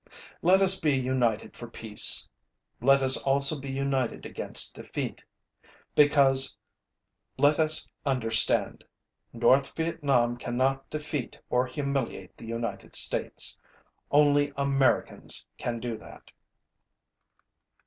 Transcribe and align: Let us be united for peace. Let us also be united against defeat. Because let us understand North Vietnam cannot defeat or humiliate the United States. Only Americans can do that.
Let 0.41 0.61
us 0.63 0.79
be 0.79 0.93
united 0.93 1.55
for 1.55 1.67
peace. 1.69 2.27
Let 2.81 3.03
us 3.03 3.17
also 3.17 3.59
be 3.61 3.71
united 3.71 4.25
against 4.25 4.73
defeat. 4.73 5.23
Because 5.93 6.57
let 7.37 7.59
us 7.59 7.87
understand 8.03 8.83
North 9.31 9.75
Vietnam 9.75 10.37
cannot 10.37 10.89
defeat 10.89 11.37
or 11.51 11.67
humiliate 11.67 12.35
the 12.35 12.47
United 12.47 12.95
States. 12.95 13.59
Only 14.09 14.51
Americans 14.57 15.45
can 15.59 15.79
do 15.79 15.95
that. 15.99 16.31